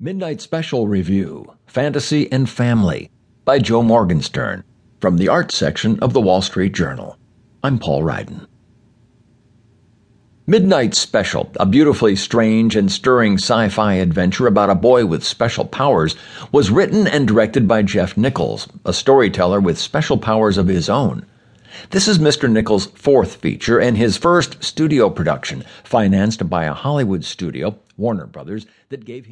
[0.00, 3.10] Midnight Special Review Fantasy and Family
[3.44, 4.62] by Joe Morgenstern
[5.00, 7.18] from the Arts section of the Wall Street Journal.
[7.64, 8.46] I'm Paul Ryden.
[10.46, 15.64] Midnight Special, a beautifully strange and stirring sci fi adventure about a boy with special
[15.64, 16.14] powers,
[16.52, 21.26] was written and directed by Jeff Nichols, a storyteller with special powers of his own.
[21.90, 22.48] This is Mr.
[22.48, 28.64] Nichols' fourth feature and his first studio production, financed by a Hollywood studio, Warner Brothers,
[28.90, 29.26] that gave him.